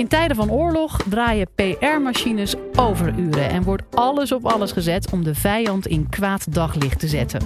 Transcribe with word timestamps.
In 0.00 0.08
tijden 0.08 0.36
van 0.36 0.50
oorlog 0.50 1.00
draaien 1.08 1.48
PR-machines 1.54 2.54
overuren 2.76 3.50
en 3.50 3.62
wordt 3.62 3.82
alles 3.94 4.32
op 4.32 4.46
alles 4.46 4.72
gezet 4.72 5.10
om 5.10 5.24
de 5.24 5.34
vijand 5.34 5.86
in 5.86 6.08
kwaad 6.08 6.54
daglicht 6.54 6.98
te 6.98 7.08
zetten. 7.08 7.40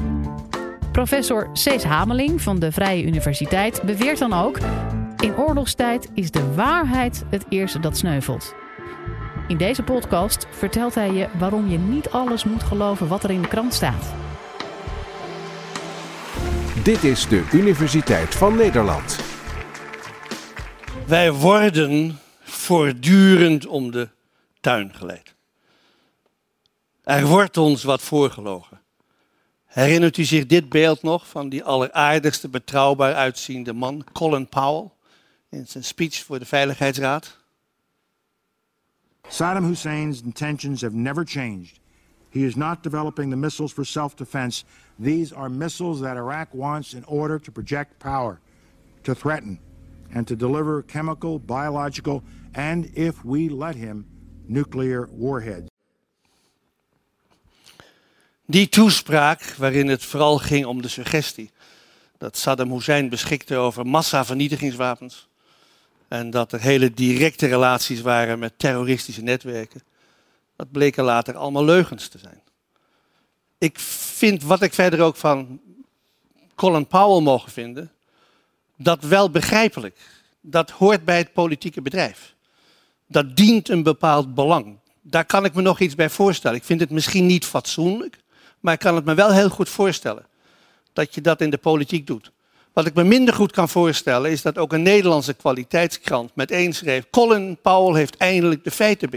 Professor 0.92 1.48
Cees 1.52 1.84
Hameling 1.84 2.42
van 2.42 2.58
de 2.58 2.72
Vrije 2.72 3.04
Universiteit 3.04 3.82
beweert 3.82 4.18
dan 4.18 4.32
ook: 4.32 4.58
in 5.20 5.36
oorlogstijd 5.36 6.08
is 6.14 6.30
de 6.30 6.54
waarheid 6.54 7.24
het 7.30 7.44
eerste 7.48 7.80
dat 7.80 7.96
sneuvelt. 7.96 8.54
In 9.48 9.56
deze 9.56 9.82
podcast 9.82 10.46
vertelt 10.50 10.94
hij 10.94 11.12
je 11.12 11.28
waarom 11.38 11.68
je 11.68 11.78
niet 11.78 12.10
alles 12.10 12.44
moet 12.44 12.62
geloven 12.62 13.08
wat 13.08 13.24
er 13.24 13.30
in 13.30 13.42
de 13.42 13.48
krant 13.48 13.74
staat. 13.74 14.14
Dit 16.82 17.04
is 17.04 17.28
de 17.28 17.48
Universiteit 17.52 18.34
van 18.34 18.56
Nederland. 18.56 19.18
Wij 21.06 21.32
worden 21.32 22.18
voortdurend 22.64 23.66
om 23.66 23.90
de 23.90 24.08
tuin 24.60 24.94
geleid. 24.94 25.34
Er 27.02 27.26
wordt 27.26 27.56
ons 27.56 27.82
wat 27.82 28.02
voorgelogen. 28.02 28.80
Herinnert 29.64 30.16
u 30.16 30.24
zich 30.24 30.46
dit 30.46 30.68
beeld 30.68 31.02
nog 31.02 31.28
van 31.28 31.48
die 31.48 31.64
alleraardigste, 31.64 32.48
betrouwbaar 32.48 33.14
uitziende 33.14 33.72
man, 33.72 34.04
Colin 34.12 34.48
Powell, 34.48 34.90
in 35.50 35.66
zijn 35.66 35.84
speech 35.84 36.24
voor 36.24 36.38
de 36.38 36.44
Veiligheidsraad? 36.44 37.38
Saddam 39.28 39.64
Hussein's 39.64 40.22
intentions 40.22 40.82
have 40.82 40.96
never 40.96 41.26
changed. 41.26 41.80
He 42.30 42.40
is 42.40 42.54
not 42.54 42.82
developing 42.82 43.30
the 43.30 43.36
missiles 43.36 43.72
for 43.72 43.84
self 43.84 44.14
defense. 44.14 44.64
These 45.02 45.34
are 45.34 45.48
missiles 45.48 46.00
that 46.00 46.16
Iraq 46.16 46.46
wants 46.52 46.94
in 46.94 47.06
order 47.06 47.40
to 47.40 47.52
project 47.52 47.98
power, 47.98 48.40
to 49.02 49.14
threaten, 49.14 49.58
and 50.12 50.26
to 50.26 50.36
deliver 50.36 50.84
chemical, 50.86 51.40
biological, 51.40 52.22
and, 52.52 52.86
if 52.94 53.22
we 53.24 53.50
let 53.50 53.74
him, 53.74 54.06
nuclear 54.46 55.08
warheads. 55.12 55.72
Die 58.46 58.68
toespraak, 58.68 59.42
waarin 59.42 59.88
het 59.88 60.04
vooral 60.04 60.38
ging 60.38 60.66
om 60.66 60.82
de 60.82 60.88
suggestie 60.88 61.50
dat 62.18 62.36
Saddam 62.36 62.72
Hussein 62.72 63.08
beschikte 63.08 63.56
over 63.56 63.86
massavernietigingswapens 63.86 65.28
en 66.08 66.30
dat 66.30 66.52
er 66.52 66.60
hele 66.60 66.90
directe 66.90 67.46
relaties 67.46 68.00
waren 68.00 68.38
met 68.38 68.58
terroristische 68.58 69.22
netwerken, 69.22 69.82
dat 70.56 70.70
bleken 70.70 71.04
later 71.04 71.36
allemaal 71.36 71.64
leugens 71.64 72.08
te 72.08 72.18
zijn. 72.18 72.42
Ik 73.58 73.78
vind 73.78 74.42
wat 74.42 74.62
ik 74.62 74.74
verder 74.74 75.00
ook 75.00 75.16
van 75.16 75.60
Colin 76.54 76.86
Powell 76.86 77.22
mogen 77.22 77.52
vinden, 77.52 77.90
dat 78.76 79.02
wel 79.02 79.30
begrijpelijk. 79.30 79.98
Dat 80.40 80.70
hoort 80.70 81.04
bij 81.04 81.18
het 81.18 81.32
politieke 81.32 81.82
bedrijf. 81.82 82.34
Dat 83.06 83.36
dient 83.36 83.68
een 83.68 83.82
bepaald 83.82 84.34
belang. 84.34 84.78
Daar 85.00 85.24
kan 85.24 85.44
ik 85.44 85.54
me 85.54 85.62
nog 85.62 85.80
iets 85.80 85.94
bij 85.94 86.10
voorstellen. 86.10 86.56
Ik 86.56 86.64
vind 86.64 86.80
het 86.80 86.90
misschien 86.90 87.26
niet 87.26 87.44
fatsoenlijk, 87.44 88.18
maar 88.60 88.74
ik 88.74 88.78
kan 88.78 88.94
het 88.94 89.04
me 89.04 89.14
wel 89.14 89.32
heel 89.32 89.48
goed 89.48 89.68
voorstellen 89.68 90.26
dat 90.92 91.14
je 91.14 91.20
dat 91.20 91.40
in 91.40 91.50
de 91.50 91.58
politiek 91.58 92.06
doet. 92.06 92.32
Wat 92.72 92.86
ik 92.86 92.94
me 92.94 93.04
minder 93.04 93.34
goed 93.34 93.52
kan 93.52 93.68
voorstellen 93.68 94.30
is 94.30 94.42
dat 94.42 94.58
ook 94.58 94.72
een 94.72 94.82
Nederlandse 94.82 95.34
kwaliteitskrant 95.34 96.34
met 96.34 96.50
één 96.50 96.72
schreef: 96.72 97.10
Colin 97.10 97.58
Powell 97.62 97.98
heeft 97.98 98.16
eindelijk 98.16 98.64
de 98.64 98.70
feiten 98.70 99.10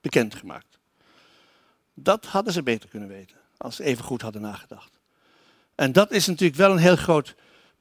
bekendgemaakt. 0.00 0.78
Dat 1.94 2.26
hadden 2.26 2.52
ze 2.52 2.62
beter 2.62 2.88
kunnen 2.88 3.08
weten, 3.08 3.36
als 3.56 3.76
ze 3.76 3.84
even 3.84 4.04
goed 4.04 4.22
hadden 4.22 4.42
nagedacht. 4.42 4.90
En 5.74 5.92
dat 5.92 6.10
is 6.10 6.26
natuurlijk 6.26 6.58
wel 6.58 6.70
een 6.70 6.78
heel 6.78 6.96
groot 6.96 7.34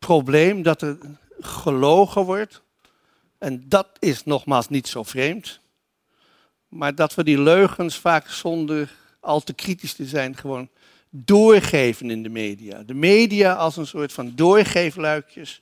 probleem, 0.05 0.61
dat 0.61 0.81
er 0.81 0.97
gelogen 1.39 2.21
wordt. 2.21 2.61
En 3.37 3.63
dat 3.67 3.87
is 3.99 4.23
nogmaals 4.23 4.69
niet 4.69 4.87
zo 4.87 5.03
vreemd. 5.03 5.59
Maar 6.67 6.95
dat 6.95 7.15
we 7.15 7.23
die 7.23 7.41
leugens 7.41 7.95
vaak 7.95 8.29
zonder 8.29 8.95
al 9.19 9.41
te 9.41 9.53
kritisch 9.53 9.93
te 9.93 10.05
zijn 10.05 10.37
gewoon 10.37 10.69
doorgeven 11.09 12.09
in 12.09 12.23
de 12.23 12.29
media. 12.29 12.83
De 12.83 12.93
media 12.93 13.53
als 13.53 13.77
een 13.77 13.87
soort 13.87 14.13
van 14.13 14.35
doorgeefluikjes 14.35 15.61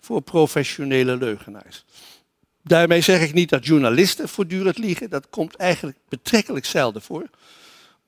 voor 0.00 0.22
professionele 0.22 1.16
leugenaars. 1.16 1.84
Daarmee 2.62 3.00
zeg 3.00 3.20
ik 3.20 3.34
niet 3.34 3.48
dat 3.48 3.66
journalisten 3.66 4.28
voortdurend 4.28 4.78
liegen, 4.78 5.10
dat 5.10 5.28
komt 5.30 5.56
eigenlijk 5.56 5.98
betrekkelijk 6.08 6.64
zelden 6.64 7.02
voor. 7.02 7.30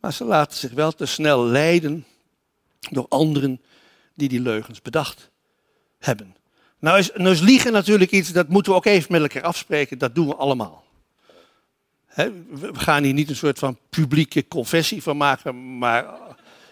Maar 0.00 0.12
ze 0.12 0.24
laten 0.24 0.58
zich 0.58 0.72
wel 0.72 0.92
te 0.92 1.06
snel 1.06 1.44
leiden 1.44 2.04
door 2.90 3.06
anderen 3.08 3.60
die 4.14 4.28
die 4.28 4.40
leugens 4.40 4.82
bedacht 4.82 5.29
hebben. 6.00 6.36
Nou 6.78 6.98
is, 6.98 7.10
nou 7.14 7.30
is 7.30 7.40
liegen 7.40 7.72
natuurlijk 7.72 8.10
iets, 8.10 8.32
dat 8.32 8.48
moeten 8.48 8.72
we 8.72 8.78
ook 8.78 8.84
even 8.84 9.12
met 9.12 9.20
elkaar 9.20 9.42
afspreken, 9.42 9.98
dat 9.98 10.14
doen 10.14 10.26
we 10.26 10.34
allemaal. 10.34 10.84
we 12.14 12.70
gaan 12.72 13.02
hier 13.02 13.12
niet 13.12 13.28
een 13.28 13.36
soort 13.36 13.58
van 13.58 13.78
publieke 13.90 14.48
confessie 14.48 15.02
van 15.02 15.16
maken, 15.16 15.78
maar 15.78 16.06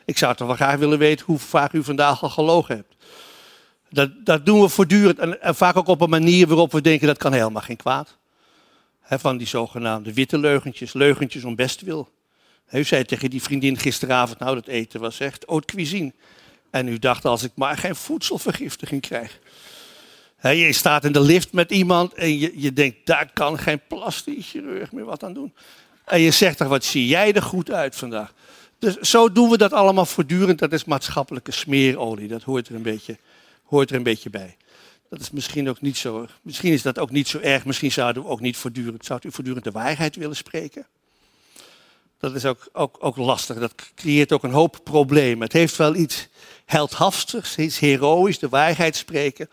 ik 0.05 0.19
zou 0.19 0.35
toch 0.35 0.47
wel 0.47 0.57
graag 0.57 0.77
willen 0.77 0.99
weten 0.99 1.27
hoe 1.27 1.39
vaak 1.39 1.73
u 1.73 1.85
vandaag 1.85 2.23
al 2.23 2.31
gelogen 2.31 2.77
hebt. 2.77 2.97
Dat, 3.91 4.11
dat 4.25 4.47
doen 4.47 4.61
we 4.61 4.69
voortdurend 4.69 5.19
en, 5.19 5.55
vaak 5.55 5.77
ook 5.77 5.89
op 5.89 6.01
een 6.01 6.11
manier 6.11 6.47
waarop 6.47 6.73
we 6.73 6.81
denken 6.81 7.07
dat 7.07 7.19
kan 7.19 7.33
helemaal 7.33 7.63
geen 7.63 7.77
kwaad. 7.77 8.17
van 9.03 9.37
die 9.37 9.47
zogenaamde 9.47 10.13
witte 10.13 10.39
leugentjes, 10.39 10.93
leugentjes 10.93 11.45
om 11.45 11.55
bestwil. 11.55 12.09
He, 12.67 12.79
u 12.79 12.85
zei 12.85 13.05
tegen 13.05 13.31
die 13.31 13.43
vriendin 13.43 13.77
gisteravond, 13.77 14.39
nou 14.39 14.55
dat 14.55 14.67
eten 14.67 15.01
was 15.01 15.21
echt 15.21 15.45
haute 15.47 15.75
cuisine. 15.75 16.13
En 16.71 16.89
u 16.89 16.99
dacht, 16.99 17.25
als 17.25 17.43
ik 17.43 17.53
maar 17.55 17.77
geen 17.77 17.97
voedselvergiftiging 17.97 19.01
krijg. 19.01 19.39
je 20.43 20.73
staat 20.73 21.05
in 21.05 21.13
de 21.13 21.21
lift 21.21 21.53
met 21.53 21.71
iemand 21.71 22.15
en 22.15 22.39
je, 22.39 22.53
je 22.61 22.73
denkt, 22.73 22.97
daar 23.05 23.31
kan 23.33 23.59
geen 23.59 23.81
plastisch 23.89 24.51
chirurg 24.51 24.93
meer 24.93 25.05
wat 25.05 25.25
aan 25.25 25.33
doen. 25.33 25.55
En 26.05 26.21
je 26.21 26.31
zegt 26.31 26.57
toch, 26.57 26.69
wat 26.69 26.85
zie 26.85 27.07
jij 27.07 27.33
er 27.33 27.43
goed 27.43 27.71
uit 27.71 27.97
vandaag. 27.97 28.33
Dus 28.79 28.97
zo 28.97 29.33
doen 29.33 29.51
we 29.51 29.59
dat 29.59 29.73
allemaal 29.73 30.07
voortdurend. 30.07 30.59
Dat 30.59 30.73
is 30.73 30.85
maatschappelijke 30.85 31.53
smeerolie. 31.53 32.29
Dat 32.29 32.43
hoort 32.43 32.69
er 32.69 32.75
een 32.75 32.83
beetje, 32.83 33.19
hoort 33.65 33.91
er 33.91 33.97
een 33.97 34.03
beetje 34.03 34.31
bij. 34.31 34.57
Dat 35.11 35.21
is 35.21 35.31
misschien 35.31 35.69
ook 35.69 35.81
niet 35.81 35.97
zo. 35.97 36.27
Misschien 36.43 36.73
is 36.73 36.83
dat 36.83 36.99
ook 36.99 37.11
niet 37.11 37.29
zo 37.29 37.39
erg. 37.39 37.65
Misschien 37.65 37.93
zouden 37.93 38.23
we 38.23 38.29
ook 38.29 38.41
niet 38.41 38.57
voortdurend. 38.57 39.05
Zou 39.05 39.21
u 39.23 39.33
voortdurend 39.33 39.65
de 39.65 39.71
waarheid 39.71 40.17
willen 40.17 40.37
spreken? 40.37 40.87
Dat 42.19 42.35
is 42.35 42.45
ook, 42.45 42.69
ook, 42.73 42.97
ook 43.01 43.17
lastig. 43.17 43.59
Dat 43.59 43.75
creëert 43.95 44.33
ook 44.33 44.43
een 44.43 44.51
hoop 44.51 44.81
problemen. 44.85 45.43
Het 45.43 45.53
heeft 45.53 45.77
wel 45.77 45.95
iets 45.95 46.29
heldhaftigs, 46.69 47.57
iets 47.57 47.79
heroïs, 47.79 48.39
de 48.39 48.49
waarheid 48.49 48.97
spreken. 48.97 49.49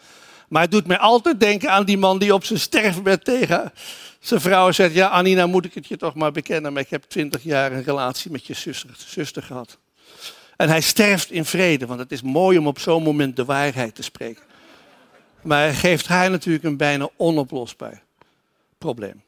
Maar 0.50 0.62
het 0.62 0.72
doet 0.72 0.88
mij 0.88 0.98
altijd 0.98 1.40
denken 1.40 1.72
aan 1.72 1.86
die 1.86 1.98
man 1.98 2.20
die 2.20 2.34
op 2.34 2.44
zijn 2.44 2.60
sterfbed 2.60 3.26
tegen 3.26 3.74
zijn 4.20 4.42
vrouw 4.42 4.72
zegt, 4.72 4.94
ja 4.94 5.10
Anina, 5.10 5.46
moet 5.48 5.66
ik 5.66 5.74
het 5.74 5.88
je 5.88 5.98
toch 5.98 6.16
maar 6.16 6.32
bekennen, 6.32 6.74
maar 6.74 6.82
ik 6.82 6.90
heb 6.90 7.04
twintig 7.04 7.44
jaar 7.44 7.72
een 7.72 7.84
relatie 7.84 8.32
met 8.32 8.46
je 8.46 8.54
zuster, 8.54 8.90
zuster 9.08 9.44
gehad. 9.44 9.78
En 10.58 10.70
hij 10.70 10.82
sterft 10.82 11.32
in 11.32 11.46
vrede, 11.46 11.86
want 11.86 12.00
het 12.00 12.12
is 12.12 12.22
mooi 12.22 12.58
om 12.58 12.68
op 12.68 12.80
zo'n 12.80 13.04
moment 13.04 13.36
de 13.36 13.46
waarheid 13.46 13.96
te 13.96 14.04
spreken. 14.04 14.44
Maar 15.42 15.60
hij 15.60 15.74
geeft 15.74 16.08
haar 16.08 16.30
natuurlijk 16.30 16.64
een 16.64 16.78
bijna 16.78 17.10
onoplosbaar 17.18 18.04
probleem. 18.78 19.24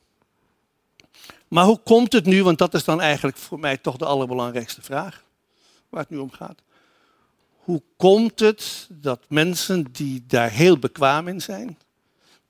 Maar 1.48 1.66
hoe 1.66 1.80
komt 1.84 2.14
het 2.14 2.26
nu, 2.26 2.44
want 2.44 2.58
dat 2.58 2.74
is 2.74 2.84
dan 2.84 3.02
eigenlijk 3.02 3.38
voor 3.38 3.60
mij 3.60 3.78
toch 3.78 3.98
de 3.98 4.06
allerbelangrijkste 4.06 4.82
vraag, 4.82 5.24
waar 5.90 6.02
het 6.02 6.10
nu 6.10 6.18
om 6.18 6.32
gaat. 6.32 6.62
Hoe 7.68 7.84
komt 7.98 8.40
het 8.40 8.88
dat 8.92 9.26
mensen 9.30 9.86
die 9.92 10.24
daar 10.28 10.50
heel 10.50 10.80
bekwaam 10.80 11.28
in 11.28 11.42
zijn, 11.42 11.78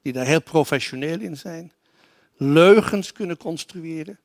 die 0.02 0.14
daar 0.14 0.26
heel 0.26 0.42
professioneel 0.42 1.20
in 1.20 1.38
zijn, 1.38 1.72
leugens 2.36 3.12
kunnen 3.12 3.38
construeren, 3.38 4.20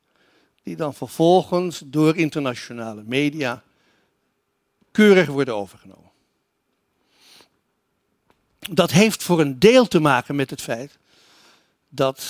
die 0.63 0.75
dan 0.75 0.93
vervolgens 0.93 1.81
door 1.85 2.17
internationale 2.17 3.03
media 3.05 3.63
keurig 4.91 5.27
worden 5.27 5.55
overgenomen. 5.55 6.11
Dat 8.59 8.91
heeft 8.91 9.23
voor 9.23 9.39
een 9.39 9.59
deel 9.59 9.87
te 9.87 9.99
maken 9.99 10.35
met 10.35 10.49
het 10.49 10.61
feit 10.61 10.97
dat, 11.89 12.25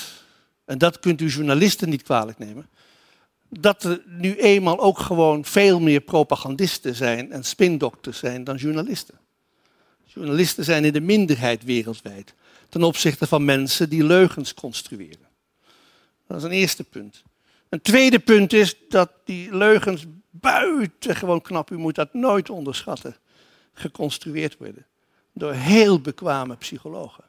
en 0.64 0.78
dat 0.78 0.98
kunt 0.98 1.20
u 1.20 1.26
journalisten 1.26 1.88
niet 1.88 2.02
kwalijk 2.02 2.38
nemen, 2.38 2.68
dat 3.48 3.84
er 3.84 4.02
nu 4.06 4.36
eenmaal 4.36 4.80
ook 4.80 4.98
gewoon 4.98 5.44
veel 5.44 5.80
meer 5.80 6.00
propagandisten 6.00 6.94
zijn 6.94 7.32
en 7.32 7.44
spindokters 7.44 8.18
zijn 8.18 8.44
dan 8.44 8.56
journalisten. 8.56 9.18
Journalisten 10.04 10.64
zijn 10.64 10.84
in 10.84 10.92
de 10.92 11.00
minderheid 11.00 11.64
wereldwijd 11.64 12.34
ten 12.68 12.82
opzichte 12.82 13.26
van 13.26 13.44
mensen 13.44 13.88
die 13.88 14.04
leugens 14.04 14.54
construeren. 14.54 15.28
Dat 16.26 16.36
is 16.36 16.42
een 16.42 16.50
eerste 16.50 16.84
punt. 16.84 17.22
Een 17.68 17.82
tweede 17.82 18.18
punt 18.18 18.52
is 18.52 18.74
dat 18.88 19.10
die 19.24 19.56
leugens 19.56 20.04
buitengewoon 20.30 21.42
knap, 21.42 21.70
u 21.70 21.76
moet 21.76 21.94
dat 21.94 22.14
nooit 22.14 22.50
onderschatten, 22.50 23.16
geconstrueerd 23.72 24.56
worden. 24.58 24.86
Door 25.32 25.52
heel 25.52 26.00
bekwame 26.00 26.56
psychologen. 26.56 27.24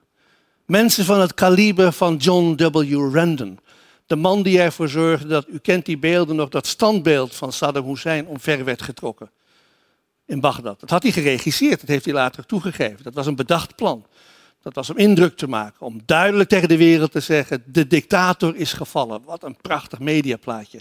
Mensen 0.65 1.05
van 1.05 1.19
het 1.19 1.33
kaliber 1.33 1.91
van 1.91 2.15
John 2.15 2.55
W. 2.55 3.13
Randon. 3.15 3.59
De 4.05 4.15
man 4.15 4.43
die 4.43 4.61
ervoor 4.61 4.89
zorgde 4.89 5.27
dat, 5.27 5.47
u 5.47 5.57
kent 5.57 5.85
die 5.85 5.97
beelden 5.97 6.35
nog, 6.35 6.49
dat 6.49 6.67
standbeeld 6.67 7.35
van 7.35 7.53
Saddam 7.53 7.85
Hussein 7.87 8.27
omver 8.27 8.63
werd 8.63 8.81
getrokken. 8.81 9.31
In 10.25 10.39
Bagdad. 10.39 10.79
Dat 10.79 10.89
had 10.89 11.03
hij 11.03 11.11
geregisseerd, 11.11 11.79
dat 11.79 11.89
heeft 11.89 12.05
hij 12.05 12.13
later 12.13 12.45
toegegeven. 12.45 13.03
Dat 13.03 13.13
was 13.13 13.25
een 13.25 13.35
bedacht 13.35 13.75
plan. 13.75 14.05
Dat 14.61 14.75
was 14.75 14.89
om 14.89 14.97
indruk 14.97 15.37
te 15.37 15.47
maken, 15.47 15.85
om 15.85 16.01
duidelijk 16.05 16.49
tegen 16.49 16.67
de 16.67 16.77
wereld 16.77 17.11
te 17.11 17.19
zeggen, 17.19 17.63
de 17.65 17.87
dictator 17.87 18.55
is 18.55 18.73
gevallen. 18.73 19.23
Wat 19.23 19.43
een 19.43 19.57
prachtig 19.61 19.99
mediaplaatje. 19.99 20.79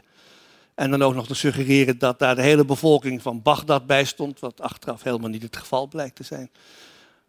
En 0.75 0.91
dan 0.91 1.03
ook 1.03 1.15
nog 1.15 1.27
te 1.27 1.35
suggereren 1.35 1.99
dat 1.99 2.19
daar 2.19 2.35
de 2.35 2.43
hele 2.43 2.65
bevolking 2.65 3.23
van 3.23 3.43
Bagdad 3.43 3.87
bij 3.87 4.05
stond, 4.05 4.41
wat 4.41 4.61
achteraf 4.61 5.03
helemaal 5.03 5.31
niet 5.31 5.43
het 5.43 5.57
geval 5.57 5.87
blijkt 5.87 6.17
te 6.17 6.23
zijn. 6.23 6.51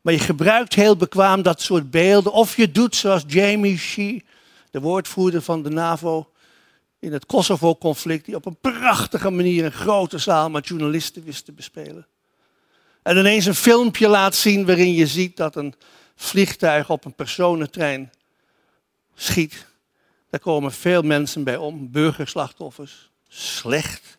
Maar 0.01 0.13
je 0.13 0.19
gebruikt 0.19 0.73
heel 0.73 0.95
bekwaam 0.95 1.41
dat 1.41 1.61
soort 1.61 1.91
beelden. 1.91 2.31
Of 2.31 2.55
je 2.55 2.71
doet 2.71 2.95
zoals 2.95 3.23
Jamie 3.27 3.77
Shee, 3.77 4.23
de 4.75 4.81
woordvoerder 4.81 5.41
van 5.41 5.63
de 5.63 5.69
NAVO, 5.69 6.31
in 6.99 7.13
het 7.13 7.25
Kosovo-conflict, 7.25 8.25
die 8.25 8.35
op 8.35 8.45
een 8.45 8.57
prachtige 8.61 9.29
manier 9.29 9.65
een 9.65 9.71
grote 9.71 10.17
zaal 10.17 10.49
met 10.49 10.67
journalisten 10.67 11.23
wist 11.23 11.45
te 11.45 11.51
bespelen. 11.51 12.07
En 13.03 13.17
ineens 13.17 13.45
een 13.45 13.55
filmpje 13.55 14.07
laat 14.07 14.35
zien 14.35 14.65
waarin 14.65 14.93
je 14.93 15.07
ziet 15.07 15.37
dat 15.37 15.55
een 15.55 15.73
vliegtuig 16.15 16.89
op 16.89 17.05
een 17.05 17.13
personentrein 17.13 18.11
schiet. 19.13 19.65
Daar 20.29 20.39
komen 20.39 20.71
veel 20.71 21.01
mensen 21.01 21.43
bij 21.43 21.57
om, 21.57 21.91
burgerslachtoffers. 21.91 23.11
Slecht 23.27 24.17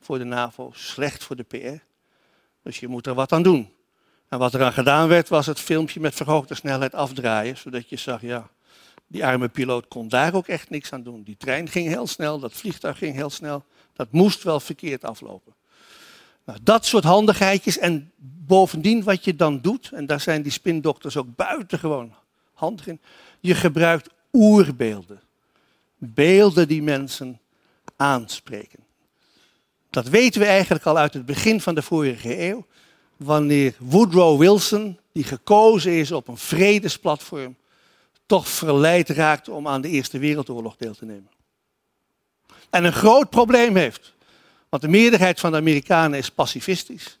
voor 0.00 0.18
de 0.18 0.24
NAVO, 0.24 0.70
slecht 0.74 1.24
voor 1.24 1.36
de 1.36 1.42
PR. 1.42 1.82
Dus 2.62 2.80
je 2.80 2.88
moet 2.88 3.06
er 3.06 3.14
wat 3.14 3.32
aan 3.32 3.42
doen. 3.42 3.72
En 4.28 4.38
wat 4.38 4.54
er 4.54 4.62
aan 4.62 4.72
gedaan 4.72 5.08
werd, 5.08 5.28
was 5.28 5.46
het 5.46 5.60
filmpje 5.60 6.00
met 6.00 6.14
verhoogde 6.14 6.54
snelheid 6.54 6.94
afdraaien, 6.94 7.56
zodat 7.56 7.88
je 7.88 7.96
zag, 7.96 8.20
ja, 8.20 8.50
die 9.10 9.26
arme 9.26 9.48
piloot 9.48 9.88
kon 9.88 10.08
daar 10.08 10.34
ook 10.34 10.48
echt 10.48 10.70
niks 10.70 10.92
aan 10.92 11.02
doen. 11.02 11.22
Die 11.22 11.36
trein 11.36 11.68
ging 11.68 11.88
heel 11.88 12.06
snel, 12.06 12.38
dat 12.38 12.52
vliegtuig 12.52 12.98
ging 12.98 13.14
heel 13.14 13.30
snel. 13.30 13.64
Dat 13.92 14.12
moest 14.12 14.42
wel 14.42 14.60
verkeerd 14.60 15.04
aflopen. 15.04 15.54
Nou, 16.44 16.58
dat 16.62 16.86
soort 16.86 17.04
handigheidjes 17.04 17.78
en 17.78 18.12
bovendien 18.46 19.02
wat 19.02 19.24
je 19.24 19.36
dan 19.36 19.60
doet, 19.60 19.90
en 19.92 20.06
daar 20.06 20.20
zijn 20.20 20.42
die 20.42 20.52
spindokters 20.52 21.16
ook 21.16 21.36
buitengewoon 21.36 22.14
handig 22.52 22.86
in, 22.86 23.00
je 23.40 23.54
gebruikt 23.54 24.08
oerbeelden. 24.32 25.20
Beelden 25.98 26.68
die 26.68 26.82
mensen 26.82 27.40
aanspreken. 27.96 28.78
Dat 29.90 30.08
weten 30.08 30.40
we 30.40 30.46
eigenlijk 30.46 30.86
al 30.86 30.98
uit 30.98 31.14
het 31.14 31.26
begin 31.26 31.60
van 31.60 31.74
de 31.74 31.82
vorige 31.82 32.48
eeuw, 32.48 32.66
wanneer 33.16 33.74
Woodrow 33.78 34.38
Wilson, 34.38 34.98
die 35.12 35.24
gekozen 35.24 35.92
is 35.92 36.12
op 36.12 36.28
een 36.28 36.36
vredesplatform, 36.36 37.56
toch 38.30 38.48
verleid 38.48 39.08
raakt 39.08 39.48
om 39.48 39.68
aan 39.68 39.80
de 39.80 39.88
Eerste 39.88 40.18
Wereldoorlog 40.18 40.76
deel 40.76 40.94
te 40.94 41.04
nemen. 41.04 41.30
En 42.70 42.84
een 42.84 42.92
groot 42.92 43.30
probleem 43.30 43.76
heeft. 43.76 44.14
Want 44.68 44.82
de 44.82 44.88
meerderheid 44.88 45.40
van 45.40 45.50
de 45.50 45.56
Amerikanen 45.56 46.18
is 46.18 46.30
pacifistisch, 46.30 47.18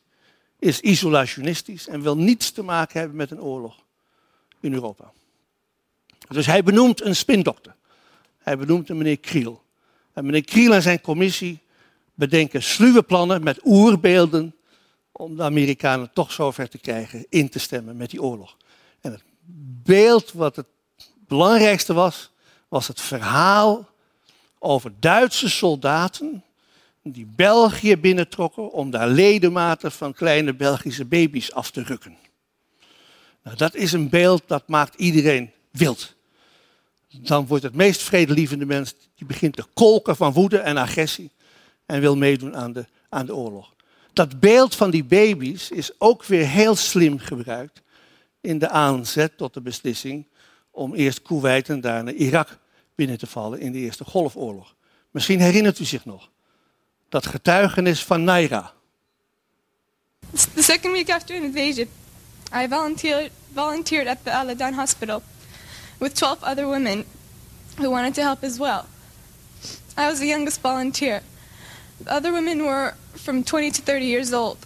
is 0.58 0.80
isolationistisch 0.80 1.88
en 1.88 2.02
wil 2.02 2.16
niets 2.16 2.50
te 2.50 2.62
maken 2.62 2.98
hebben 2.98 3.16
met 3.16 3.30
een 3.30 3.40
oorlog 3.40 3.84
in 4.60 4.72
Europa. 4.72 5.12
Dus 6.28 6.46
hij 6.46 6.62
benoemt 6.62 7.04
een 7.04 7.16
spindokter. 7.16 7.74
Hij 8.38 8.58
benoemt 8.58 8.88
een 8.88 8.96
meneer 8.96 9.20
Kriel. 9.20 9.62
En 10.12 10.24
meneer 10.24 10.44
Kriel 10.44 10.74
en 10.74 10.82
zijn 10.82 11.00
commissie 11.00 11.60
bedenken 12.14 12.62
sluwe 12.62 13.02
plannen 13.02 13.42
met 13.42 13.60
oerbeelden 13.64 14.54
om 15.12 15.36
de 15.36 15.42
Amerikanen 15.42 16.10
toch 16.12 16.32
zover 16.32 16.68
te 16.68 16.78
krijgen 16.78 17.26
in 17.28 17.48
te 17.48 17.58
stemmen 17.58 17.96
met 17.96 18.10
die 18.10 18.22
oorlog. 18.22 18.56
En 19.00 19.12
het 19.12 19.22
beeld 19.82 20.32
wat 20.32 20.56
het 20.56 20.66
belangrijkste 21.30 21.92
was, 21.92 22.30
was 22.68 22.88
het 22.88 23.00
verhaal 23.00 23.88
over 24.58 24.92
Duitse 25.00 25.48
soldaten 25.48 26.44
die 27.02 27.26
België 27.36 27.96
binnentrokken 27.96 28.72
om 28.72 28.90
daar 28.90 29.08
ledematen 29.08 29.92
van 29.92 30.12
kleine 30.12 30.54
Belgische 30.54 31.04
baby's 31.04 31.52
af 31.52 31.70
te 31.70 31.82
rukken. 31.82 32.16
Nou, 33.42 33.56
dat 33.56 33.74
is 33.74 33.92
een 33.92 34.08
beeld 34.08 34.42
dat 34.46 34.68
maakt 34.68 34.94
iedereen 34.94 35.50
wild. 35.70 36.14
Dan 37.08 37.46
wordt 37.46 37.64
het 37.64 37.74
meest 37.74 38.02
vredelievende 38.02 38.66
mens, 38.66 38.94
die 39.14 39.26
begint 39.26 39.56
te 39.56 39.64
kolken 39.74 40.16
van 40.16 40.32
woede 40.32 40.58
en 40.58 40.76
agressie 40.76 41.30
en 41.86 42.00
wil 42.00 42.16
meedoen 42.16 42.56
aan 42.56 42.72
de, 42.72 42.86
aan 43.08 43.26
de 43.26 43.34
oorlog. 43.34 43.72
Dat 44.12 44.40
beeld 44.40 44.74
van 44.76 44.90
die 44.90 45.04
baby's 45.04 45.70
is 45.70 45.90
ook 45.98 46.24
weer 46.24 46.46
heel 46.46 46.76
slim 46.76 47.18
gebruikt 47.18 47.82
in 48.40 48.58
de 48.58 48.68
aanzet 48.68 49.36
tot 49.36 49.54
de 49.54 49.60
beslissing 49.60 50.24
om 50.70 50.94
eerst 50.94 51.22
Kuwait 51.22 51.68
en 51.68 51.80
daarna 51.80 52.12
Irak 52.12 52.58
binnen 52.94 53.18
te 53.18 53.26
vallen 53.26 53.60
in 53.60 53.72
de 53.72 53.78
Eerste 53.78 54.04
Golfoorlog. 54.04 54.74
Misschien 55.10 55.40
herinnert 55.40 55.78
u 55.78 55.84
zich 55.84 56.04
nog 56.04 56.30
dat 57.08 57.26
getuigenis 57.26 58.04
van 58.04 58.24
Naira. 58.24 58.72
The 60.54 60.62
second 60.62 60.92
week 60.92 61.10
after 61.10 61.36
invasion, 61.36 61.88
I 62.52 62.68
volunteered, 62.68 63.30
volunteered 63.54 64.06
at 64.06 64.18
the 64.22 64.30
Aladan 64.30 64.74
Hospital 64.74 65.22
with 65.98 66.14
12 66.14 66.42
other 66.42 66.66
women 66.66 67.04
who 67.76 67.90
wanted 67.90 68.14
to 68.14 68.22
help 68.22 68.44
as 68.44 68.58
well. 68.58 68.84
I 69.96 70.06
was 70.06 70.18
the 70.18 70.26
youngest 70.26 70.60
volunteer. 70.60 71.22
The 72.04 72.10
other 72.10 72.32
women 72.32 72.64
were 72.64 72.94
from 73.14 73.42
20 73.44 73.70
to 73.70 73.82
30 73.82 74.04
years 74.04 74.32
old. 74.32 74.56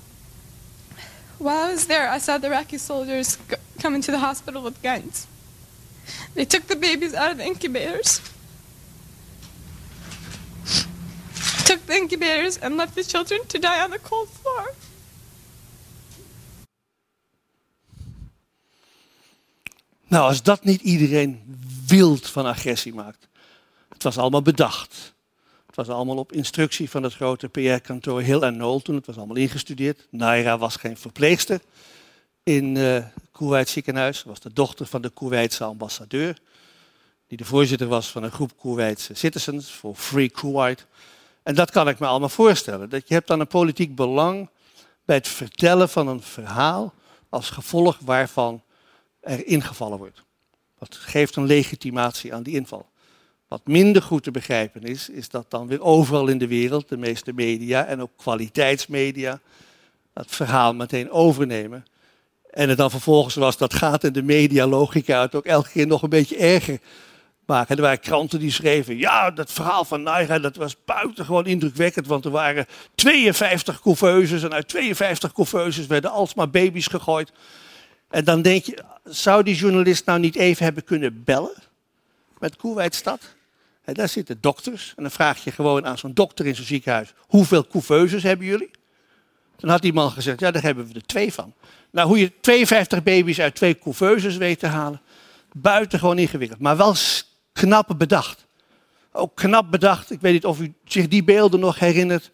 While 1.39 1.69
I 1.69 1.73
was 1.73 1.87
there, 1.87 2.09
I 2.09 2.19
saw 2.19 2.39
the 2.39 2.47
Iraqi 2.47 2.79
soldiers 2.79 3.39
come 3.81 3.95
into 3.95 4.11
the 4.11 4.19
hospital 4.19 4.63
with 4.63 4.81
guns. 4.83 5.27
They 6.35 6.47
took 6.47 6.67
the 6.67 6.77
babies 6.77 7.15
out 7.15 7.31
of 7.31 7.37
the 7.37 7.45
incubators, 7.45 8.21
took 11.65 11.87
the 11.87 11.97
incubators, 11.97 12.61
and 12.61 12.77
left 12.77 12.95
the 12.95 13.05
children 13.05 13.47
to 13.47 13.59
die 13.59 13.85
on 13.85 13.91
the 13.91 14.01
cold 14.03 14.29
floor. 14.41 14.75
Nou, 20.09 20.27
als 20.27 20.43
dat 20.43 20.65
niet 20.65 20.81
iedereen 20.81 21.59
wild 21.87 22.31
van 22.31 22.47
agressie 22.47 22.95
maakt. 22.95 23.29
Het 23.89 24.03
was 24.03 24.19
allemaal 24.19 24.43
bedacht. 24.43 25.15
Het 25.67 25.87
was 25.87 25.89
allemaal 25.89 26.17
op 26.17 26.33
instructie 26.33 26.91
van 26.91 27.03
het 27.03 27.15
grote 27.15 27.49
PR-kantoor 27.49 28.23
Hill 28.23 28.41
en 28.41 28.55
Knoll 28.55 28.81
toen. 28.81 28.95
Het 28.95 29.07
was 29.07 29.17
allemaal 29.17 29.37
ingestudeerd. 29.37 30.07
Naira 30.11 30.59
was 30.59 30.77
geen 30.77 30.97
verpleegster 30.97 31.61
in 32.43 32.77
uh, 32.77 33.05
Kuwait 33.35 33.69
ziekenhuis. 33.69 34.23
was 34.23 34.41
de 34.41 34.53
dochter 34.53 34.87
van 34.87 35.03
de 35.03 35.11
Kuwaitse 35.11 35.65
ambassadeur. 35.65 36.39
Die 37.27 37.39
de 37.39 37.45
voorzitter 37.45 37.87
was 37.87 38.11
van 38.11 38.23
een 38.23 38.31
groep 38.31 38.59
Kuwaitse 38.61 39.15
citizens 39.15 39.71
voor 39.71 39.95
Free 39.95 40.29
Kuwait. 40.29 40.87
En 41.43 41.55
dat 41.55 41.71
kan 41.71 41.89
ik 41.89 41.99
me 41.99 42.07
allemaal 42.07 42.29
voorstellen. 42.29 42.91
Dat 42.91 43.09
je 43.09 43.15
hebt 43.15 43.27
dan 43.27 43.41
een 43.41 43.47
politiek 43.47 43.95
belang 43.95 44.51
bij 45.05 45.17
het 45.17 45.29
vertellen 45.29 45.89
van 45.89 46.09
een 46.09 46.23
verhaal 46.23 46.95
als 47.29 47.51
gevolg 47.51 47.99
waarvan 48.01 48.63
er 49.21 49.47
ingevallen 49.47 49.99
wordt. 49.99 50.23
Dat 50.79 50.97
geeft 50.97 51.37
een 51.37 51.47
legitimatie 51.47 52.35
aan 52.35 52.43
die 52.43 52.55
inval. 52.55 52.89
Wat 53.49 53.67
minder 53.67 54.03
goed 54.03 54.23
te 54.23 54.31
begrijpen 54.31 54.83
is, 54.83 55.09
is 55.09 55.29
dat 55.29 55.51
dan 55.51 55.67
weer 55.67 55.83
overal 55.83 56.29
in 56.29 56.39
de 56.39 56.49
wereld, 56.49 56.89
de 56.89 56.97
meeste 56.97 57.33
media 57.33 57.85
en 57.85 58.01
ook 58.01 58.17
kwaliteitsmedia, 58.17 59.41
dat 60.13 60.27
verhaal 60.31 60.75
meteen 60.75 61.11
overnemen 61.11 61.85
en 62.55 62.69
het 62.69 62.79
dan 62.79 62.91
vervolgens, 62.91 63.35
zoals 63.35 63.57
dat 63.57 63.75
gaat 63.75 64.05
in 64.05 64.13
de 64.13 64.23
medialogica, 64.23 65.21
het 65.21 65.35
ook 65.35 65.45
elke 65.45 65.71
keer 65.71 65.87
nog 65.87 66.03
een 66.03 66.09
beetje 66.09 66.37
erger 66.37 66.79
maken. 67.47 67.77
Er 67.77 67.83
waren 67.83 68.01
kranten 68.01 68.39
die 68.39 68.51
schreven, 68.51 68.97
ja, 68.99 69.31
dat 69.31 69.53
verhaal 69.53 69.85
van 69.85 70.03
Naira, 70.03 70.39
dat 70.39 70.57
was 70.57 70.77
buitengewoon 70.85 71.47
indrukwekkend, 71.47 72.07
want 72.07 72.25
er 72.25 72.31
waren 72.31 72.67
52 72.95 73.81
couveuses 73.81 74.43
en 74.43 74.53
uit 74.53 74.69
52 74.69 75.33
couveuses 75.33 75.87
werden 75.87 76.11
alsmaar 76.11 76.51
baby's 76.51 76.87
gegooid. 76.87 77.33
En 78.11 78.25
dan 78.25 78.43
denk 78.43 78.65
je, 78.65 78.79
zou 79.05 79.43
die 79.43 79.55
journalist 79.55 80.07
nou 80.07 80.21
niet 80.21 80.37
even 80.37 80.65
hebben 80.65 80.85
kunnen 80.85 81.25
bellen 81.25 81.57
met 82.39 82.57
Koeweitstad? 82.57 83.35
En 83.85 83.95
daar 83.95 84.09
zitten 84.09 84.39
dokters 84.41 84.93
en 84.97 85.03
dan 85.03 85.13
vraag 85.13 85.45
je 85.45 85.51
gewoon 85.51 85.87
aan 85.87 85.99
zo'n 85.99 86.15
dokter 86.15 86.47
in 86.47 86.55
zo'n 86.55 86.65
ziekenhuis, 86.65 87.15
hoeveel 87.19 87.67
couveuses 87.67 88.23
hebben 88.23 88.47
jullie? 88.47 88.71
Dan 89.57 89.71
had 89.71 89.83
die 89.83 89.93
man 89.93 90.11
gezegd, 90.11 90.41
ja, 90.41 90.51
daar 90.51 90.63
hebben 90.63 90.87
we 90.87 90.95
er 90.95 91.07
twee 91.07 91.33
van. 91.33 91.53
Nou, 91.91 92.09
hoe 92.09 92.19
je 92.19 92.33
52 92.41 93.03
baby's 93.03 93.41
uit 93.41 93.55
twee 93.55 93.79
couveuses 93.79 94.37
weet 94.37 94.59
te 94.59 94.67
halen, 94.67 95.01
buitengewoon 95.53 96.19
ingewikkeld. 96.19 96.61
Maar 96.61 96.77
wel 96.77 96.95
knap 97.53 97.95
bedacht. 97.99 98.47
Ook 99.13 99.35
knap 99.35 99.71
bedacht, 99.71 100.11
ik 100.11 100.21
weet 100.21 100.33
niet 100.33 100.45
of 100.45 100.61
u 100.61 100.75
zich 100.85 101.09
die 101.09 101.25
beelden 101.25 101.61
nog 101.61 101.79
herinnert, 101.79 102.31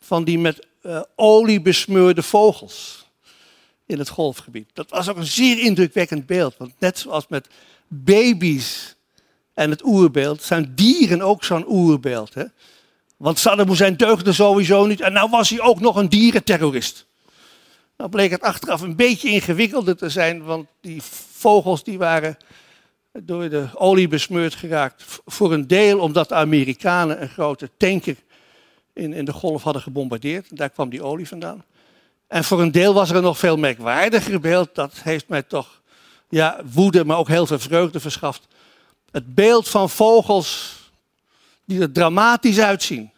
van 0.00 0.24
die 0.24 0.38
met 0.38 0.66
uh, 0.82 1.00
olie 1.16 1.60
besmeurde 1.60 2.22
vogels 2.22 3.06
in 3.86 3.98
het 3.98 4.08
golfgebied. 4.08 4.70
Dat 4.72 4.90
was 4.90 5.08
ook 5.08 5.16
een 5.16 5.26
zeer 5.26 5.58
indrukwekkend 5.58 6.26
beeld. 6.26 6.54
Want 6.56 6.72
net 6.78 6.98
zoals 6.98 7.28
met 7.28 7.48
baby's 7.88 8.96
en 9.54 9.70
het 9.70 9.84
oerbeeld, 9.84 10.42
zijn 10.42 10.72
dieren 10.74 11.22
ook 11.22 11.44
zo'n 11.44 11.64
oerbeeld. 11.68 12.34
Hè? 12.34 12.44
Want 13.18 13.38
Saddam 13.38 13.68
Hussein 13.68 13.96
deugde 13.96 14.32
sowieso 14.32 14.86
niet. 14.86 15.00
En 15.00 15.12
nou 15.12 15.30
was 15.30 15.50
hij 15.50 15.60
ook 15.60 15.80
nog 15.80 15.96
een 15.96 16.08
dierenterrorist. 16.08 17.06
Nou 17.96 18.10
bleek 18.10 18.30
het 18.30 18.40
achteraf 18.40 18.80
een 18.80 18.96
beetje 18.96 19.28
ingewikkelder 19.28 19.96
te 19.96 20.08
zijn, 20.08 20.44
want 20.44 20.68
die 20.80 21.02
vogels 21.32 21.84
die 21.84 21.98
waren 21.98 22.36
door 23.12 23.48
de 23.48 23.68
olie 23.74 24.08
besmeurd 24.08 24.54
geraakt. 24.54 25.04
Voor 25.26 25.52
een 25.52 25.66
deel 25.66 25.98
omdat 25.98 26.28
de 26.28 26.34
Amerikanen 26.34 27.22
een 27.22 27.28
grote 27.28 27.70
tanker 27.76 28.16
in, 28.92 29.12
in 29.12 29.24
de 29.24 29.32
golf 29.32 29.62
hadden 29.62 29.82
gebombardeerd. 29.82 30.56
Daar 30.56 30.70
kwam 30.70 30.88
die 30.88 31.02
olie 31.02 31.28
vandaan. 31.28 31.64
En 32.26 32.44
voor 32.44 32.60
een 32.60 32.72
deel 32.72 32.94
was 32.94 33.10
er 33.10 33.16
een 33.16 33.22
nog 33.22 33.38
veel 33.38 33.56
merkwaardiger 33.56 34.40
beeld. 34.40 34.74
Dat 34.74 34.92
heeft 35.02 35.28
mij 35.28 35.42
toch 35.42 35.80
ja, 36.28 36.60
woede, 36.72 37.04
maar 37.04 37.18
ook 37.18 37.28
heel 37.28 37.46
veel 37.46 37.58
vreugde 37.58 38.00
verschaft. 38.00 38.46
Het 39.10 39.34
beeld 39.34 39.68
van 39.68 39.90
vogels 39.90 40.77
die 41.68 41.80
er 41.80 41.92
dramatisch 41.92 42.58
uitzien. 42.58 43.10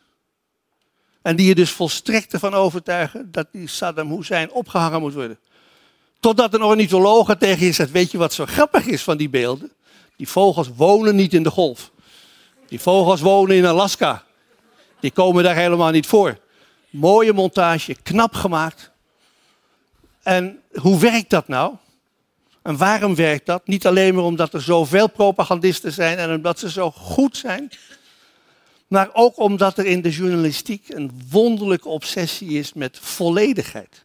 En 1.23 1.37
die 1.37 1.47
je 1.47 1.55
dus 1.55 1.71
volstrekt 1.71 2.33
ervan 2.33 2.55
overtuigen 2.55 3.33
dat 3.33 3.47
die 3.53 3.69
Saddam 3.69 4.11
Hussein 4.17 4.53
opgehangen 4.53 5.01
moet 5.01 5.15
worden. 5.15 5.39
Totdat 6.21 6.55
een 6.55 6.63
ornitholoog 6.63 7.37
tegen 7.39 7.67
je 7.67 7.73
zegt, 7.73 7.91
weet 7.91 8.11
je 8.11 8.19
wat 8.19 8.33
zo 8.33 8.47
grappig 8.47 8.87
is 8.87 9.03
van 9.03 9.17
die 9.17 9.29
beelden? 9.29 9.73
Die 10.17 10.29
vogels 10.29 10.71
wonen 10.77 11.17
niet 11.17 11.35
in 11.35 11.43
de 11.43 11.51
golf. 11.51 11.91
Die 12.69 12.81
vogels 12.81 13.21
wonen 13.21 13.57
in 13.57 13.67
Alaska. 13.67 14.25
Die 15.01 15.11
komen 15.11 15.45
daar 15.45 15.57
helemaal 15.57 15.91
niet 15.91 16.07
voor. 16.07 16.39
Mooie 16.91 17.33
montage, 17.33 17.97
knap 18.03 18.35
gemaakt. 18.35 18.91
En 20.23 20.63
hoe 20.73 21.01
werkt 21.01 21.31
dat 21.31 21.49
nou? 21.49 21.75
En 22.63 22.77
waarom 22.77 23.15
werkt 23.15 23.47
dat? 23.47 23.67
Niet 23.67 23.87
alleen 23.87 24.15
maar 24.15 24.25
omdat 24.25 24.55
er 24.55 24.63
zoveel 24.63 25.09
propagandisten 25.09 25.93
zijn 25.93 26.19
en 26.19 26.35
omdat 26.35 26.59
ze 26.59 26.71
zo 26.71 26.91
goed 26.91 27.37
zijn, 27.37 27.71
maar 28.91 29.11
ook 29.13 29.39
omdat 29.39 29.79
er 29.79 29.87
in 29.87 30.03
de 30.03 30.11
journalistiek 30.11 30.89
een 30.89 31.11
wonderlijke 31.31 31.89
obsessie 31.89 32.49
is 32.49 32.73
met 32.73 32.99
volledigheid. 32.99 34.05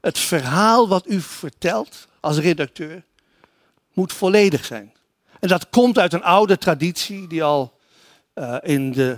Het 0.00 0.18
verhaal 0.18 0.88
wat 0.88 1.08
u 1.08 1.20
vertelt 1.20 2.08
als 2.20 2.38
redacteur 2.38 3.02
moet 3.92 4.12
volledig 4.12 4.64
zijn. 4.64 4.92
En 5.40 5.48
dat 5.48 5.68
komt 5.68 5.98
uit 5.98 6.12
een 6.12 6.22
oude 6.22 6.58
traditie 6.58 7.26
die 7.26 7.42
al 7.42 7.78
uh, 8.34 8.56
in 8.62 8.92
de 8.92 9.16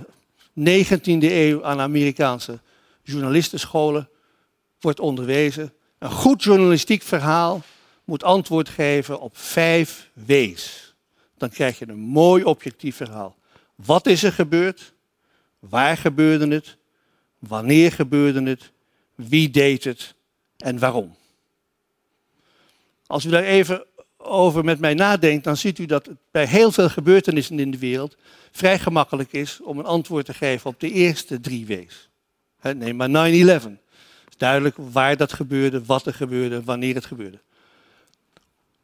19e 0.60 1.20
eeuw 1.20 1.64
aan 1.64 1.80
Amerikaanse 1.80 2.58
journalistenscholen 3.02 4.08
wordt 4.80 5.00
onderwezen. 5.00 5.72
Een 5.98 6.10
goed 6.10 6.42
journalistiek 6.42 7.02
verhaal 7.02 7.62
moet 8.04 8.24
antwoord 8.24 8.68
geven 8.68 9.20
op 9.20 9.36
vijf 9.36 10.10
W's. 10.12 10.94
Dan 11.36 11.48
krijg 11.48 11.78
je 11.78 11.88
een 11.88 11.98
mooi 11.98 12.44
objectief 12.44 12.96
verhaal. 12.96 13.36
Wat 13.84 14.06
is 14.06 14.22
er 14.22 14.32
gebeurd? 14.32 14.92
Waar 15.58 15.96
gebeurde 15.96 16.54
het? 16.54 16.76
Wanneer 17.38 17.92
gebeurde 17.92 18.42
het? 18.42 18.70
Wie 19.14 19.50
deed 19.50 19.84
het? 19.84 20.14
En 20.56 20.78
waarom? 20.78 21.16
Als 23.06 23.24
u 23.24 23.30
daar 23.30 23.42
even 23.42 23.84
over 24.16 24.64
met 24.64 24.78
mij 24.78 24.94
nadenkt, 24.94 25.44
dan 25.44 25.56
ziet 25.56 25.78
u 25.78 25.86
dat 25.86 26.06
het 26.06 26.16
bij 26.30 26.46
heel 26.46 26.72
veel 26.72 26.88
gebeurtenissen 26.88 27.58
in 27.58 27.70
de 27.70 27.78
wereld 27.78 28.16
vrij 28.50 28.78
gemakkelijk 28.78 29.32
is 29.32 29.60
om 29.60 29.78
een 29.78 29.84
antwoord 29.84 30.26
te 30.26 30.34
geven 30.34 30.70
op 30.70 30.80
de 30.80 30.90
eerste 30.90 31.40
drie 31.40 31.66
W's. 31.66 32.08
Neem 32.74 32.96
maar 32.96 33.08
9-11. 33.08 33.12
Het 33.12 34.28
is 34.28 34.36
duidelijk 34.36 34.76
waar 34.78 35.16
dat 35.16 35.32
gebeurde, 35.32 35.84
wat 35.84 36.06
er 36.06 36.14
gebeurde, 36.14 36.62
wanneer 36.62 36.94
het 36.94 37.04
gebeurde. 37.04 37.40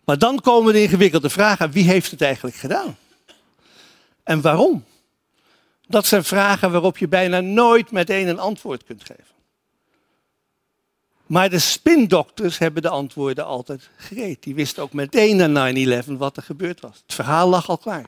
Maar 0.05 0.19
dan 0.19 0.41
komen 0.41 0.73
de 0.73 0.83
ingewikkelde 0.83 1.31
vragen. 1.31 1.71
Wie 1.71 1.85
heeft 1.85 2.11
het 2.11 2.23
eigenlijk 2.23 2.57
gedaan? 2.57 2.97
En 4.23 4.41
waarom? 4.41 4.85
Dat 5.89 6.07
zijn 6.07 6.25
vragen 6.25 6.71
waarop 6.71 6.99
je 6.99 7.09
bijna 7.09 7.41
nooit 7.41 7.91
meteen 7.91 8.29
een 8.29 8.39
antwoord 8.39 8.85
kunt 8.85 9.05
geven. 9.05 9.37
Maar 11.27 11.51
de 11.51 11.59
spindokters 11.59 12.59
hebben 12.59 12.83
de 12.83 12.89
antwoorden 12.89 13.45
altijd 13.45 13.91
gereed. 13.97 14.43
Die 14.43 14.55
wisten 14.55 14.83
ook 14.83 14.93
meteen 14.93 15.53
na 15.53 16.03
9-11 16.03 16.07
wat 16.07 16.37
er 16.37 16.43
gebeurd 16.43 16.81
was. 16.81 17.03
Het 17.07 17.15
verhaal 17.15 17.49
lag 17.49 17.69
al 17.69 17.79
klaar. 17.79 18.07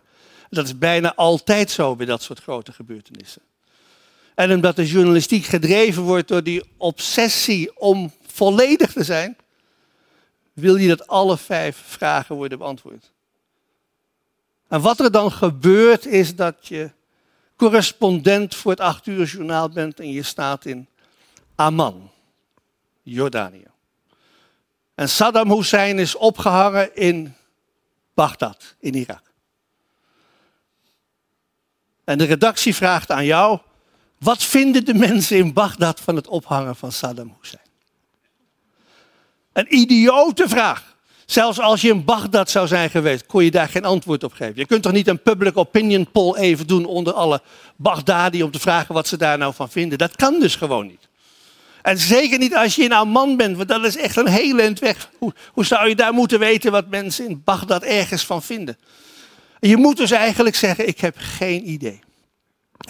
Dat 0.50 0.64
is 0.64 0.78
bijna 0.78 1.14
altijd 1.14 1.70
zo 1.70 1.96
bij 1.96 2.06
dat 2.06 2.22
soort 2.22 2.40
grote 2.40 2.72
gebeurtenissen. 2.72 3.42
En 4.34 4.52
omdat 4.52 4.76
de 4.76 4.86
journalistiek 4.86 5.44
gedreven 5.44 6.02
wordt 6.02 6.28
door 6.28 6.42
die 6.42 6.62
obsessie 6.76 7.78
om 7.78 8.12
volledig 8.26 8.92
te 8.92 9.04
zijn, 9.04 9.36
wil 10.52 10.76
je 10.76 10.88
dat 10.88 11.06
alle 11.06 11.38
vijf 11.38 11.82
vragen 11.86 12.36
worden 12.36 12.58
beantwoord. 12.58 13.10
En 14.68 14.80
wat 14.80 15.00
er 15.00 15.10
dan 15.10 15.32
gebeurt 15.32 16.06
is 16.06 16.36
dat 16.36 16.66
je 16.66 16.90
correspondent 17.60 18.54
voor 18.54 18.70
het 18.70 18.80
acht 18.80 19.06
uur 19.06 19.26
journaal 19.26 19.68
bent 19.68 20.00
en 20.00 20.10
je 20.10 20.22
staat 20.22 20.64
in 20.64 20.88
Amman, 21.54 22.10
Jordanië. 23.02 23.66
En 24.94 25.08
Saddam 25.08 25.50
Hussein 25.50 25.98
is 25.98 26.14
opgehangen 26.14 26.96
in 26.96 27.34
Bagdad, 28.14 28.76
in 28.78 28.94
Irak. 28.94 29.32
En 32.04 32.18
de 32.18 32.24
redactie 32.24 32.74
vraagt 32.74 33.10
aan 33.10 33.24
jou, 33.24 33.58
wat 34.18 34.42
vinden 34.42 34.84
de 34.84 34.94
mensen 34.94 35.36
in 35.36 35.52
Bagdad 35.52 36.00
van 36.00 36.16
het 36.16 36.28
ophangen 36.28 36.76
van 36.76 36.92
Saddam 36.92 37.36
Hussein? 37.40 37.66
Een 39.52 39.74
idiote 39.74 40.48
vraag. 40.48 40.89
Zelfs 41.30 41.60
als 41.60 41.80
je 41.80 41.88
in 41.88 42.04
Bagdad 42.04 42.50
zou 42.50 42.66
zijn 42.66 42.90
geweest, 42.90 43.26
kon 43.26 43.44
je 43.44 43.50
daar 43.50 43.68
geen 43.68 43.84
antwoord 43.84 44.24
op 44.24 44.32
geven. 44.32 44.56
Je 44.56 44.66
kunt 44.66 44.82
toch 44.82 44.92
niet 44.92 45.08
een 45.08 45.22
public 45.22 45.56
opinion 45.56 46.10
poll 46.10 46.36
even 46.36 46.66
doen 46.66 46.84
onder 46.84 47.12
alle 47.12 47.42
Baghdadi 47.76 48.42
om 48.42 48.50
te 48.50 48.58
vragen 48.58 48.94
wat 48.94 49.08
ze 49.08 49.16
daar 49.16 49.38
nou 49.38 49.54
van 49.54 49.70
vinden. 49.70 49.98
Dat 49.98 50.16
kan 50.16 50.40
dus 50.40 50.56
gewoon 50.56 50.86
niet. 50.86 51.08
En 51.82 51.98
zeker 51.98 52.38
niet 52.38 52.54
als 52.54 52.74
je 52.74 52.82
in 52.82 52.92
Amman 52.92 53.36
bent, 53.36 53.56
want 53.56 53.68
dat 53.68 53.84
is 53.84 53.96
echt 53.96 54.16
een 54.16 54.28
hele 54.28 54.62
eind 54.62 54.78
weg. 54.78 55.10
Hoe, 55.18 55.34
hoe 55.52 55.64
zou 55.64 55.88
je 55.88 55.94
daar 55.94 56.12
moeten 56.12 56.38
weten 56.38 56.72
wat 56.72 56.88
mensen 56.88 57.28
in 57.28 57.42
Bagdad 57.44 57.82
ergens 57.82 58.26
van 58.26 58.42
vinden? 58.42 58.78
Je 59.60 59.76
moet 59.76 59.96
dus 59.96 60.10
eigenlijk 60.10 60.56
zeggen, 60.56 60.88
ik 60.88 61.00
heb 61.00 61.14
geen 61.18 61.70
idee. 61.70 62.00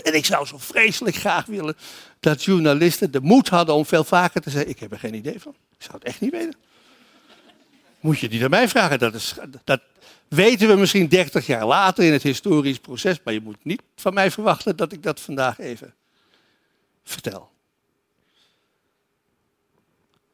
En 0.02 0.14
ik 0.14 0.26
zou 0.26 0.46
zo 0.46 0.58
vreselijk 0.58 1.16
graag 1.16 1.46
willen 1.46 1.76
dat 2.20 2.44
journalisten 2.44 3.10
de 3.10 3.20
moed 3.20 3.48
hadden 3.48 3.74
om 3.74 3.86
veel 3.86 4.04
vaker 4.04 4.40
te 4.40 4.50
zeggen, 4.50 4.70
ik 4.70 4.80
heb 4.80 4.92
er 4.92 4.98
geen 4.98 5.14
idee 5.14 5.40
van. 5.40 5.54
Ik 5.78 5.82
zou 5.82 5.94
het 5.94 6.04
echt 6.04 6.20
niet 6.20 6.32
weten. 6.32 6.68
Moet 8.00 8.18
je 8.18 8.28
die 8.28 8.48
mij 8.48 8.68
vragen? 8.68 8.98
Dat, 8.98 9.14
is, 9.14 9.34
dat 9.64 9.80
weten 10.28 10.68
we 10.68 10.74
misschien 10.74 11.08
30 11.08 11.46
jaar 11.46 11.66
later 11.66 12.04
in 12.04 12.12
het 12.12 12.22
historisch 12.22 12.78
proces, 12.78 13.20
maar 13.24 13.34
je 13.34 13.40
moet 13.40 13.64
niet 13.64 13.82
van 13.96 14.14
mij 14.14 14.30
verwachten 14.30 14.76
dat 14.76 14.92
ik 14.92 15.02
dat 15.02 15.20
vandaag 15.20 15.58
even 15.58 15.94
vertel. 17.04 17.50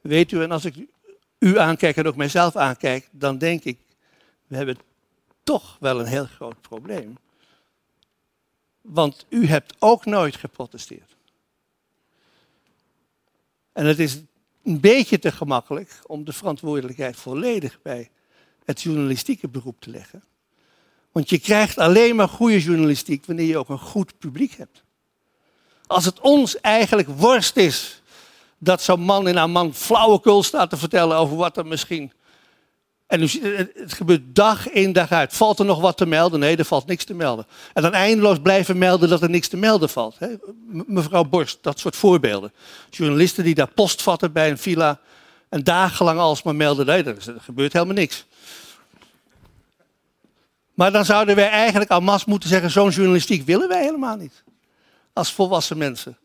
Weet 0.01 0.33
u, 0.33 0.43
en 0.43 0.51
als 0.51 0.65
ik 0.65 0.75
u 1.39 1.59
aankijk 1.59 1.97
en 1.97 2.07
ook 2.07 2.17
mijzelf 2.17 2.57
aankijk, 2.57 3.09
dan 3.11 3.39
denk 3.39 3.65
ik, 3.65 3.79
we 4.47 4.57
hebben 4.57 4.79
toch 5.43 5.77
wel 5.81 6.01
een 6.01 6.07
heel 6.07 6.27
groot 6.27 6.61
probleem. 6.61 7.19
Want 8.81 9.27
u 9.29 9.47
hebt 9.47 9.75
ook 9.79 10.05
nooit 10.05 10.37
geprotesteerd. 10.37 11.17
En 13.73 13.87
het 13.87 13.99
is 13.99 14.19
een 14.67 14.81
beetje 14.81 15.19
te 15.19 15.33
gemakkelijk 15.33 15.99
om 16.07 16.25
de 16.25 16.33
verantwoordelijkheid 16.33 17.17
volledig 17.17 17.79
bij 17.83 18.11
het 18.65 18.83
journalistieke 18.83 19.49
beroep 19.49 19.81
te 19.81 19.91
leggen. 19.91 20.25
Want 21.13 21.31
je 21.31 21.39
krijgt 21.39 21.79
alleen 21.79 22.17
maar 22.17 22.29
goede 22.29 22.61
journalistiek 22.61 23.27
wanneer 23.27 23.47
je 23.47 23.59
ook 23.59 23.69
een 23.69 23.79
goed 23.79 24.19
publiek 24.19 24.53
hebt. 24.57 24.83
Als 25.87 26.05
het 26.05 26.21
ons 26.21 26.61
eigenlijk 26.61 27.09
worst 27.09 27.57
is 27.57 28.03
dat 28.59 28.83
zo'n 28.83 29.01
man 29.01 29.29
in 29.29 29.37
een 29.37 29.51
man 29.51 29.75
flauwekul 29.75 30.43
staat 30.43 30.71
te 30.71 30.77
vertellen 30.77 31.17
over 31.17 31.37
wat 31.37 31.57
er 31.57 31.67
misschien 31.67 32.13
en 33.07 33.21
het 33.21 33.93
gebeurt 33.93 34.35
dag 34.35 34.69
in 34.69 34.93
dag 34.93 35.13
uit. 35.13 35.35
Valt 35.35 35.59
er 35.59 35.65
nog 35.65 35.81
wat 35.81 35.97
te 35.97 36.07
melden? 36.07 36.41
Nee, 36.41 36.57
er 36.57 36.65
valt 36.65 36.87
niks 36.87 37.05
te 37.05 37.15
melden. 37.15 37.47
En 37.73 37.83
dan 37.83 37.93
eindeloos 37.93 38.39
blijven 38.41 38.79
melden 38.79 39.09
dat 39.09 39.23
er 39.23 39.31
niks 39.31 39.49
te 39.49 39.57
melden 39.57 39.89
valt. 39.89 40.19
Mevrouw 40.87 41.25
Borst, 41.25 41.59
dat 41.61 41.79
soort 41.79 41.97
voorbeelden. 41.97 42.53
Journalisten 42.91 43.45
die 43.45 43.55
daar 43.55 43.71
post 43.71 44.03
vatten 44.03 44.33
bij 44.33 44.51
een 44.51 44.59
villa 44.59 45.01
en 45.49 45.65
dagenlang 45.65 46.19
alsmaar 46.19 46.55
melden, 46.55 46.87
nee, 46.87 47.05
er 47.05 47.17
gebeurt 47.39 47.73
helemaal 47.73 47.95
niks. 47.95 48.27
Maar 50.75 50.93
dan 50.93 51.05
zouden 51.05 51.37
wij 51.37 51.49
eigenlijk 51.49 51.91
al 51.91 52.01
mas 52.01 52.25
moeten 52.25 52.49
zeggen, 52.49 52.71
zo'n 52.71 52.91
journalistiek 52.91 53.47
willen 53.47 53.69
wij 53.69 53.83
helemaal 53.83 54.17
niet. 54.17 54.45
Als 55.13 55.33
volwassen 55.33 55.79
mensen, 55.79 56.19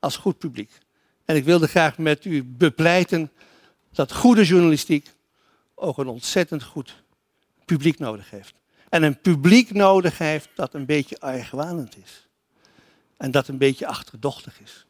als 0.00 0.16
goed 0.16 0.38
publiek. 0.38 0.78
En 1.24 1.36
ik 1.36 1.44
wilde 1.44 1.68
graag 1.68 1.98
met 1.98 2.24
u 2.24 2.44
bepleiten 2.44 3.30
dat 3.92 4.12
goede 4.12 4.44
journalistiek 4.44 5.16
ook 5.78 5.98
een 5.98 6.08
ontzettend 6.08 6.62
goed 6.62 7.02
publiek 7.64 7.98
nodig 7.98 8.30
heeft. 8.30 8.54
En 8.88 9.02
een 9.02 9.20
publiek 9.20 9.72
nodig 9.72 10.18
heeft 10.18 10.48
dat 10.54 10.74
een 10.74 10.86
beetje 10.86 11.20
argwanend 11.20 11.96
is. 12.04 12.28
En 13.16 13.30
dat 13.30 13.48
een 13.48 13.58
beetje 13.58 13.86
achterdochtig 13.86 14.60
is. 14.60 14.86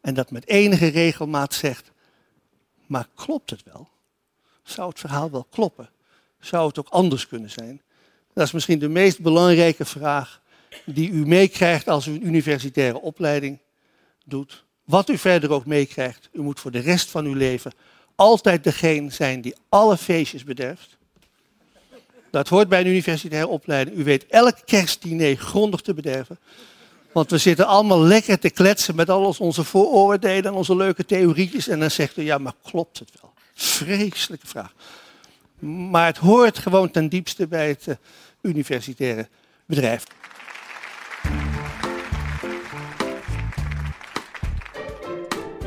En 0.00 0.14
dat 0.14 0.30
met 0.30 0.48
enige 0.48 0.86
regelmaat 0.86 1.54
zegt, 1.54 1.90
maar 2.86 3.08
klopt 3.14 3.50
het 3.50 3.62
wel? 3.62 3.88
Zou 4.62 4.88
het 4.88 4.98
verhaal 4.98 5.30
wel 5.30 5.46
kloppen? 5.50 5.90
Zou 6.40 6.66
het 6.66 6.78
ook 6.78 6.88
anders 6.88 7.26
kunnen 7.26 7.50
zijn? 7.50 7.82
Dat 8.32 8.46
is 8.46 8.52
misschien 8.52 8.78
de 8.78 8.88
meest 8.88 9.20
belangrijke 9.20 9.84
vraag 9.84 10.40
die 10.84 11.10
u 11.10 11.26
meekrijgt 11.26 11.88
als 11.88 12.06
u 12.06 12.14
een 12.14 12.26
universitaire 12.26 13.00
opleiding 13.00 13.58
doet. 14.24 14.64
Wat 14.84 15.08
u 15.08 15.18
verder 15.18 15.50
ook 15.50 15.66
meekrijgt, 15.66 16.28
u 16.32 16.40
moet 16.40 16.60
voor 16.60 16.70
de 16.70 16.78
rest 16.78 17.10
van 17.10 17.24
uw 17.24 17.34
leven 17.34 17.72
altijd 18.22 18.64
degene 18.64 19.10
zijn 19.10 19.40
die 19.40 19.54
alle 19.68 19.96
feestjes 19.96 20.44
bederft. 20.44 20.96
Dat 22.30 22.48
hoort 22.48 22.68
bij 22.68 22.80
een 22.80 22.86
universitaire 22.86 23.48
opleiding. 23.48 23.96
U 23.96 24.04
weet 24.04 24.26
elk 24.26 24.56
kerstdiner 24.64 25.36
grondig 25.36 25.80
te 25.80 25.94
bederven. 25.94 26.38
Want 27.12 27.30
we 27.30 27.38
zitten 27.38 27.66
allemaal 27.66 28.00
lekker 28.00 28.38
te 28.38 28.50
kletsen 28.50 28.94
met 28.94 29.10
al 29.10 29.34
onze 29.38 29.64
vooroordelen 29.64 30.44
en 30.44 30.52
onze 30.52 30.76
leuke 30.76 31.04
theorietjes. 31.04 31.68
En 31.68 31.80
dan 31.80 31.90
zegt 31.90 32.16
u, 32.16 32.22
ja, 32.22 32.38
maar 32.38 32.52
klopt 32.62 32.98
het 32.98 33.10
wel? 33.20 33.32
Vreselijke 33.54 34.46
vraag. 34.46 34.72
Maar 35.58 36.06
het 36.06 36.16
hoort 36.16 36.58
gewoon 36.58 36.90
ten 36.90 37.08
diepste 37.08 37.46
bij 37.46 37.68
het 37.68 37.86
uh, 37.86 37.94
universitaire 38.42 39.28
bedrijf. 39.66 40.04